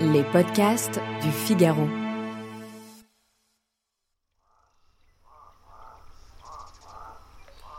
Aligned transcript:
Les 0.00 0.22
podcasts 0.22 1.00
du 1.24 1.30
Figaro. 1.32 1.88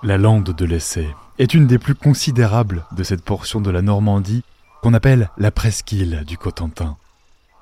La 0.03 0.17
lande 0.17 0.53
de 0.53 0.65
l'Essai 0.65 1.07
est 1.37 1.53
une 1.53 1.65
des 1.65 1.79
plus 1.79 1.95
considérables 1.95 2.85
de 2.91 3.03
cette 3.03 3.23
portion 3.23 3.61
de 3.61 3.71
la 3.71 3.81
Normandie 3.81 4.43
qu'on 4.81 4.93
appelle 4.93 5.29
la 5.37 5.49
presqu'île 5.51 6.25
du 6.27 6.37
Cotentin. 6.37 6.97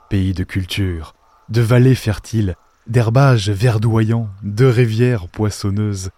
Pays 0.09 0.33
de 0.33 0.43
culture, 0.43 1.13
de 1.49 1.61
vallées 1.61 1.93
fertiles, 1.93 2.55
d'herbages 2.87 3.51
verdoyants, 3.51 4.29
de 4.41 4.65
rivières 4.65 5.27
poissonneuses, 5.27 6.09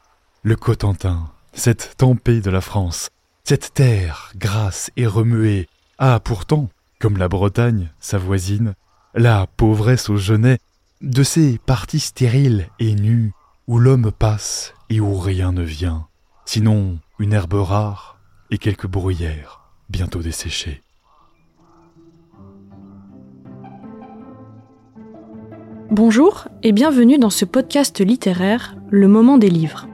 le 0.43 0.55
Cotentin, 0.55 1.29
cette 1.51 1.95
tempête 1.97 2.45
de 2.45 2.51
la 2.51 2.61
France, 2.61 3.09
cette 3.43 3.73
terre 3.73 4.31
grasse 4.37 4.91
et 4.95 5.07
remuée, 5.07 5.67
a 5.97 6.21
pourtant, 6.21 6.69
comme 6.99 7.17
la 7.17 7.29
Bretagne, 7.29 7.89
sa 7.99 8.17
voisine, 8.17 8.73
la 9.15 9.47
pauvresse 9.57 10.09
au 10.09 10.17
genêt, 10.17 10.59
de 11.01 11.23
ces 11.23 11.57
parties 11.65 12.01
stériles 12.01 12.67
et 12.79 12.93
nues 12.93 13.31
où 13.67 13.79
l'homme 13.79 14.11
passe 14.11 14.73
et 14.89 14.99
où 14.99 15.17
rien 15.17 15.53
ne 15.53 15.63
vient, 15.63 16.07
sinon 16.45 16.99
une 17.17 17.33
herbe 17.33 17.53
rare 17.53 18.19
et 18.51 18.57
quelques 18.57 18.87
bruyères 18.87 19.61
bientôt 19.89 20.21
desséchées. 20.21 20.81
Bonjour 25.89 26.47
et 26.61 26.71
bienvenue 26.71 27.17
dans 27.17 27.31
ce 27.31 27.45
podcast 27.45 27.99
littéraire 27.99 28.75
Le 28.91 29.07
moment 29.07 29.37
des 29.37 29.49
livres. 29.49 29.87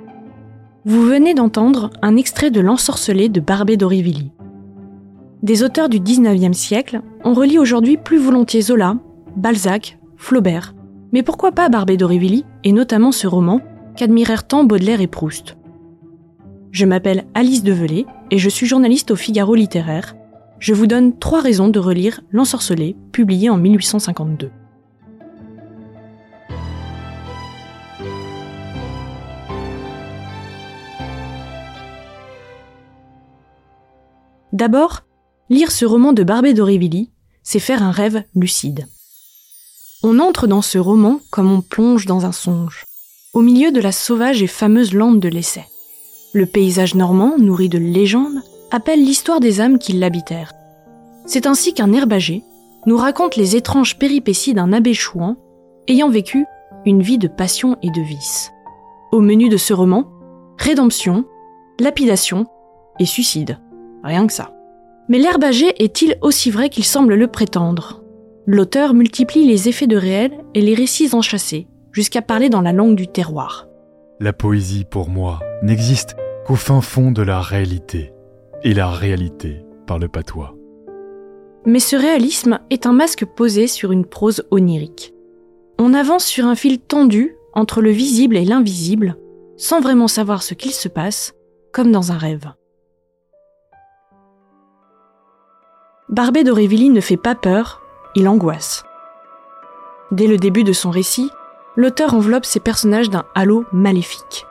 Vous 0.84 1.04
venez 1.04 1.34
d'entendre 1.34 1.92
un 2.02 2.18
extrait 2.18 2.52
de 2.52 2.60
L'ensorcelé 2.60 3.30
de 3.30 3.40
Barbé 3.40 3.78
d'Aurevilly. 3.78 4.32
Des 5.44 5.64
auteurs 5.64 5.90
du 5.90 6.00
19e 6.00 6.54
siècle, 6.54 7.02
on 7.24 7.34
relit 7.34 7.60
aujourd'hui 7.60 7.98
plus 7.98 8.18
volontiers 8.18 8.62
Zola, 8.62 8.98
Balzac, 9.36 10.00
Flaubert. 10.18 10.74
Mais 11.12 11.24
pourquoi 11.24 11.52
pas 11.52 11.70
Barbé 11.70 11.98
d'Aurevilly, 11.98 12.46
et 12.64 12.72
notamment 12.72 13.12
ce 13.12 13.28
roman, 13.28 13.62
qu'admirèrent 13.96 14.48
tant 14.48 14.64
Baudelaire 14.64 15.02
et 15.02 15.08
Proust? 15.08 15.58
Je 16.72 16.86
m'appelle 16.86 17.26
Alice 17.34 17.64
Develay 17.64 18.06
et 18.32 18.38
je 18.38 18.50
suis 18.50 18.66
journaliste 18.66 19.12
au 19.12 19.16
Figaro 19.16 19.56
littéraire. 19.56 20.16
Je 20.60 20.74
vous 20.74 20.88
donne 20.88 21.18
trois 21.18 21.42
raisons 21.42 21.70
de 21.70 21.80
relire 21.80 22.22
L'ensorcelé, 22.32 22.96
publié 23.12 23.50
en 23.50 23.58
1852. 23.58 24.50
D'abord, 34.54 35.04
lire 35.50 35.72
ce 35.72 35.86
roman 35.86 36.14
de 36.14 36.24
Barbé 36.24 36.54
d'Aurevilly, 36.54 37.12
c'est 37.44 37.60
faire 37.60 37.84
un 37.84 37.92
rêve 37.92 38.24
lucide. 38.36 38.88
On 40.04 40.20
entre 40.20 40.48
dans 40.48 40.62
ce 40.62 40.78
roman 40.78 41.20
comme 41.32 41.52
on 41.52 41.62
plonge 41.62 42.06
dans 42.06 42.26
un 42.26 42.32
songe, 42.32 42.86
au 43.34 43.42
milieu 43.42 43.72
de 43.72 43.82
la 43.82 43.92
sauvage 43.92 44.42
et 44.42 44.48
fameuse 44.48 44.94
lande 44.94 45.20
de 45.20 45.30
l'essai. 45.30 45.66
Le 46.34 46.46
paysage 46.46 46.96
normand, 46.96 47.38
nourri 47.38 47.70
de 47.70 47.78
légendes, 47.78 48.42
appelle 48.72 49.04
l'histoire 49.04 49.40
des 49.40 49.62
âmes 49.62 49.80
qui 49.80 49.94
l'habitèrent. 49.94 50.54
C'est 51.26 51.48
ainsi 51.48 51.74
qu'un 51.74 51.94
herbager 51.94 52.44
nous 52.86 52.98
raconte 52.98 53.36
les 53.36 53.56
étranges 53.56 53.98
péripéties 53.98 54.54
d'un 54.54 54.74
abbé 54.74 54.94
chouan 54.94 55.38
ayant 55.88 56.10
vécu 56.10 56.46
une 56.86 57.02
vie 57.02 57.18
de 57.18 57.28
passion 57.28 57.78
et 57.82 57.90
de 57.90 58.02
vice. 58.02 58.52
Au 59.12 59.22
menu 59.22 59.50
de 59.50 59.58
ce 59.58 59.74
roman, 59.74 60.06
rédemption, 60.58 61.26
lapidation 61.80 62.46
et 63.00 63.06
suicide. 63.06 63.60
Rien 64.04 64.28
que 64.28 64.34
ça. 64.34 64.55
Mais 65.08 65.20
l'herbager 65.20 65.72
est-il 65.84 66.18
aussi 66.22 66.50
vrai 66.50 66.70
qu'il 66.70 66.84
semble 66.84 67.16
le 67.16 67.28
prétendre? 67.28 68.04
L'auteur 68.48 68.94
multiplie 68.94 69.46
les 69.46 69.70
effets 69.70 69.88
de 69.88 69.98
réel 69.98 70.32
et 70.54 70.62
les 70.62 70.74
récits 70.74 71.14
enchâssés, 71.14 71.68
jusqu'à 71.92 72.22
parler 72.22 72.50
dans 72.50 72.62
la 72.62 72.74
langue 72.74 72.96
du 72.96 73.08
terroir. 73.08 73.68
La 74.20 74.34
poésie, 74.34 74.86
pour 74.90 75.10
moi, 75.10 75.40
n'existe 75.62 76.16
qu'au 76.46 76.56
fin 76.56 76.82
fond 76.82 77.12
de 77.12 77.22
la 77.22 77.42
réalité, 77.42 78.14
et 78.64 78.74
la 78.74 78.90
réalité 78.90 79.64
par 79.88 80.00
le 80.00 80.08
patois. 80.08 80.56
Mais 81.66 81.80
ce 81.80 81.96
réalisme 81.96 82.60
est 82.70 82.86
un 82.86 82.94
masque 82.94 83.26
posé 83.26 83.68
sur 83.68 83.92
une 83.92 84.06
prose 84.06 84.46
onirique. 84.52 85.14
On 85.80 85.94
avance 85.94 86.26
sur 86.26 86.46
un 86.46 86.56
fil 86.56 86.80
tendu 86.80 87.36
entre 87.54 87.82
le 87.82 87.90
visible 87.90 88.38
et 88.38 88.46
l'invisible, 88.46 89.18
sans 89.58 89.82
vraiment 89.82 90.08
savoir 90.08 90.44
ce 90.44 90.54
qu'il 90.54 90.72
se 90.72 90.88
passe, 90.88 91.34
comme 91.72 91.92
dans 91.92 92.12
un 92.12 92.18
rêve. 92.18 92.52
Barbé 96.16 96.46
d'Aurevilly 96.46 96.92
ne 96.92 97.02
fait 97.02 97.18
pas 97.18 97.36
peur, 97.36 97.82
il 98.16 98.30
angoisse. 98.30 98.86
Dès 100.12 100.28
le 100.28 100.38
début 100.38 100.64
de 100.64 100.72
son 100.72 100.90
récit, 100.90 101.30
l'auteur 101.76 102.14
enveloppe 102.14 102.46
ses 102.46 102.62
personnages 102.62 103.10
d'un 103.10 103.26
halo 103.36 103.66
maléfique. 103.74 104.46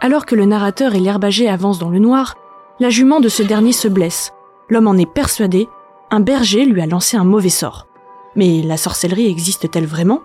Alors 0.00 0.24
que 0.24 0.34
le 0.34 0.46
narrateur 0.46 0.94
et 0.94 1.00
l'herbager 1.00 1.46
avancent 1.46 1.78
dans 1.78 1.90
le 1.90 1.98
noir, 1.98 2.36
la 2.80 2.88
jument 2.88 3.20
de 3.20 3.28
ce 3.28 3.42
dernier 3.42 3.72
se 3.72 3.86
blesse. 3.86 4.32
L'homme 4.70 4.86
en 4.86 4.94
est 4.94 5.04
persuadé, 5.04 5.68
un 6.10 6.20
berger 6.20 6.64
lui 6.64 6.80
a 6.80 6.86
lancé 6.86 7.18
un 7.18 7.24
mauvais 7.24 7.50
sort. 7.50 7.86
Mais 8.34 8.62
la 8.62 8.78
sorcellerie 8.78 9.26
existe-t-elle 9.26 9.84
vraiment? 9.84 10.22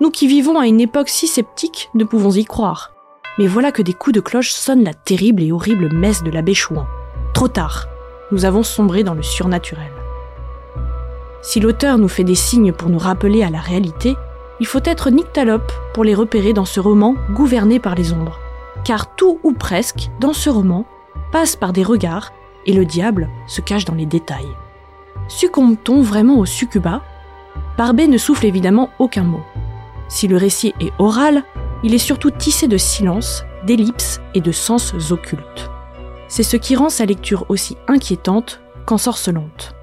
Nous 0.00 0.10
qui 0.10 0.26
vivons 0.26 0.58
à 0.58 0.66
une 0.66 0.80
époque 0.80 1.10
si 1.10 1.26
sceptique 1.26 1.90
ne 1.92 2.04
pouvons 2.04 2.32
y 2.32 2.46
croire. 2.46 2.92
Mais 3.36 3.46
voilà 3.46 3.72
que 3.72 3.82
des 3.82 3.92
coups 3.92 4.14
de 4.14 4.20
cloche 4.20 4.52
sonnent 4.52 4.84
la 4.84 4.94
terrible 4.94 5.42
et 5.42 5.52
horrible 5.52 5.92
messe 5.92 6.22
de 6.22 6.30
l'abbé 6.30 6.54
Chouan. 6.54 6.86
Trop 7.34 7.48
tard 7.48 7.88
nous 8.30 8.44
avons 8.44 8.62
sombré 8.62 9.04
dans 9.04 9.14
le 9.14 9.22
surnaturel. 9.22 9.90
Si 11.48 11.60
l'auteur 11.60 11.96
nous 11.96 12.08
fait 12.08 12.24
des 12.24 12.34
signes 12.34 12.74
pour 12.74 12.90
nous 12.90 12.98
rappeler 12.98 13.42
à 13.42 13.48
la 13.48 13.60
réalité, 13.60 14.14
il 14.60 14.66
faut 14.66 14.82
être 14.84 15.08
nyctalope 15.08 15.72
pour 15.94 16.04
les 16.04 16.14
repérer 16.14 16.52
dans 16.52 16.66
ce 16.66 16.78
roman 16.78 17.14
gouverné 17.30 17.78
par 17.78 17.94
les 17.94 18.12
ombres. 18.12 18.38
Car 18.84 19.16
tout 19.16 19.40
ou 19.42 19.52
presque, 19.52 20.10
dans 20.20 20.34
ce 20.34 20.50
roman, 20.50 20.84
passe 21.32 21.56
par 21.56 21.72
des 21.72 21.84
regards 21.84 22.34
et 22.66 22.74
le 22.74 22.84
diable 22.84 23.30
se 23.46 23.62
cache 23.62 23.86
dans 23.86 23.94
les 23.94 24.04
détails. 24.04 24.54
Succombe-t-on 25.28 26.02
vraiment 26.02 26.38
au 26.38 26.44
succubat? 26.44 27.00
Barbet 27.78 28.08
ne 28.08 28.18
souffle 28.18 28.44
évidemment 28.44 28.90
aucun 28.98 29.24
mot. 29.24 29.40
Si 30.10 30.28
le 30.28 30.36
récit 30.36 30.74
est 30.80 30.92
oral, 30.98 31.44
il 31.82 31.94
est 31.94 31.96
surtout 31.96 32.30
tissé 32.30 32.68
de 32.68 32.76
silence, 32.76 33.42
d'ellipses 33.64 34.20
et 34.34 34.42
de 34.42 34.52
sens 34.52 34.92
occultes. 35.10 35.70
C'est 36.28 36.42
ce 36.42 36.58
qui 36.58 36.76
rend 36.76 36.90
sa 36.90 37.06
lecture 37.06 37.46
aussi 37.48 37.78
inquiétante 37.88 38.60
qu'ensorcelante. 38.84 39.77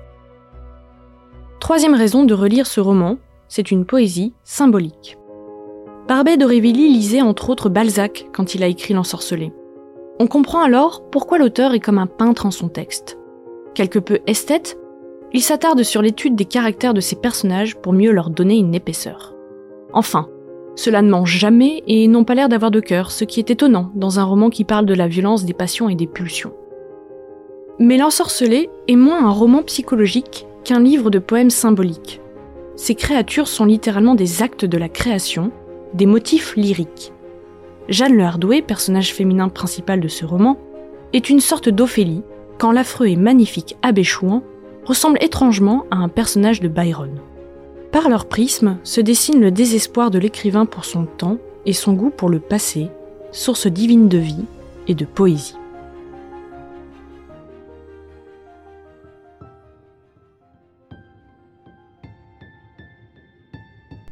Troisième 1.66 1.96
raison 1.96 2.26
de 2.26 2.36
relire 2.36 2.68
ce 2.68 2.80
roman, 2.80 3.18
c'est 3.48 3.72
une 3.72 3.88
poésie 3.88 4.34
symbolique. 4.44 5.18
Barbet 6.08 6.38
d'Aurevilly 6.38 6.90
lisait 6.90 7.24
entre 7.24 7.50
autres 7.50 7.70
Balzac 7.70 8.28
quand 8.34 8.54
il 8.54 8.62
a 8.62 8.68
écrit 8.68 8.94
L'ensorcelé. 8.94 9.52
On 10.20 10.28
comprend 10.28 10.62
alors 10.62 11.02
pourquoi 11.10 11.40
l'auteur 11.40 11.74
est 11.74 11.80
comme 11.80 11.98
un 11.98 12.06
peintre 12.06 12.46
en 12.46 12.52
son 12.52 12.70
texte. 12.70 13.18
Quelque 13.74 13.98
peu 13.98 14.20
esthète, 14.28 14.78
il 15.34 15.42
s'attarde 15.42 15.82
sur 15.82 16.04
l'étude 16.04 16.36
des 16.36 16.46
caractères 16.46 16.94
de 16.94 17.02
ses 17.02 17.16
personnages 17.16 17.76
pour 17.78 17.94
mieux 17.94 18.12
leur 18.12 18.30
donner 18.30 18.58
une 18.58 18.76
épaisseur. 18.76 19.34
Enfin, 19.92 20.30
cela 20.76 21.02
ne 21.02 21.10
mange 21.10 21.36
jamais 21.36 21.82
et 21.88 22.08
n'ont 22.08 22.26
pas 22.26 22.36
l'air 22.36 22.48
d'avoir 22.48 22.70
de 22.70 22.80
cœur, 22.80 23.10
ce 23.10 23.24
qui 23.24 23.40
est 23.40 23.50
étonnant 23.50 23.90
dans 23.96 24.20
un 24.20 24.24
roman 24.24 24.52
qui 24.52 24.66
parle 24.66 24.86
de 24.86 24.94
la 24.94 25.08
violence 25.08 25.46
des 25.46 25.56
passions 25.56 25.90
et 25.90 25.96
des 25.96 26.06
pulsions. 26.06 26.54
Mais 27.80 27.98
L'ensorcelé 27.98 28.70
est 28.88 28.96
moins 28.96 29.26
un 29.26 29.32
roman 29.32 29.64
psychologique 29.64 30.46
qu'un 30.66 30.82
livre 30.82 31.10
de 31.10 31.20
poèmes 31.20 31.52
symboliques. 31.52 32.20
Ces 32.76 32.96
créatures 32.96 33.48
sont 33.48 33.66
littéralement 33.66 34.16
des 34.16 34.42
actes 34.42 34.66
de 34.66 34.78
la 34.78 34.90
création, 34.90 35.52
des 35.94 36.08
motifs 36.08 36.56
lyriques. 36.58 37.14
Jeanne 37.88 38.16
Le 38.16 38.24
Hardoué, 38.24 38.62
personnage 38.62 39.14
féminin 39.14 39.48
principal 39.48 40.02
de 40.02 40.08
ce 40.08 40.26
roman, 40.26 40.58
est 41.14 41.30
une 41.30 41.40
sorte 41.40 41.70
d'Ophélie, 41.70 42.24
quand 42.58 42.72
l'affreux 42.72 43.08
et 43.08 43.16
magnifique 43.16 43.78
Abbé 43.84 44.04
Chouan 44.04 44.44
ressemble 44.86 45.20
étrangement 45.22 45.86
à 45.92 45.98
un 45.98 46.10
personnage 46.10 46.62
de 46.62 46.68
Byron. 46.68 47.12
Par 47.92 48.10
leur 48.10 48.26
prisme 48.26 48.78
se 48.84 49.02
dessine 49.02 49.40
le 49.40 49.52
désespoir 49.52 50.12
de 50.12 50.20
l'écrivain 50.20 50.66
pour 50.66 50.84
son 50.84 51.06
temps 51.06 51.38
et 51.66 51.74
son 51.74 51.94
goût 51.94 52.10
pour 52.10 52.30
le 52.30 52.40
passé, 52.40 52.90
source 53.32 53.68
divine 53.68 54.10
de 54.10 54.18
vie 54.18 54.46
et 54.88 54.96
de 54.96 55.06
poésie. 55.06 55.56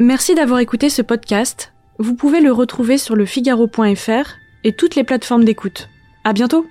Merci 0.03 0.35
d'avoir 0.35 0.59
écouté 0.59 0.89
ce 0.89 1.01
podcast. 1.01 1.71
Vous 1.97 2.13
pouvez 2.13 2.41
le 2.41 2.51
retrouver 2.51 2.97
sur 2.97 3.15
le 3.15 3.25
figaro.fr 3.25 4.31
et 4.65 4.73
toutes 4.73 4.95
les 4.95 5.05
plateformes 5.05 5.45
d'écoute. 5.45 5.87
À 6.25 6.33
bientôt! 6.33 6.67